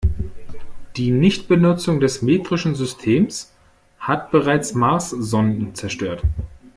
Die 0.95 1.11
Nichtbenutzung 1.11 1.99
des 1.99 2.23
metrischen 2.23 2.73
Systems 2.73 3.53
hat 3.99 4.31
bereits 4.31 4.73
Marssonden 4.73 5.75
zerstört. 5.75 6.23